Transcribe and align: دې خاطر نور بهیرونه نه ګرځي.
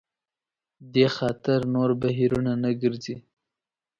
دې 0.93 1.05
خاطر 1.15 1.59
نور 1.73 1.89
بهیرونه 2.01 2.51
نه 2.63 2.71
ګرځي. 2.81 3.15